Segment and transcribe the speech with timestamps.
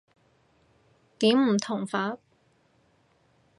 [1.19, 2.17] 點唔同法？